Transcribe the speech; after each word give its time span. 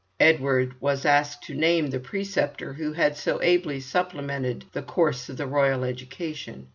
Edward 0.19 0.73
was 0.81 1.05
asked 1.05 1.43
to 1.43 1.53
name 1.53 1.91
the 1.91 1.99
preceptor 1.99 2.73
who 2.73 2.93
had 2.93 3.15
so 3.15 3.39
ably 3.43 3.79
supplemented 3.79 4.65
the 4.73 4.81
course 4.81 5.29
of 5.29 5.37
the 5.37 5.45
royal 5.45 5.83
education. 5.83 6.69